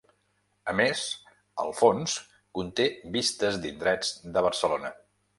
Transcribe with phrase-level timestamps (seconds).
[0.71, 1.01] A més
[1.63, 2.15] el fons
[2.59, 4.91] conté vistes d'indrets de Barcelona.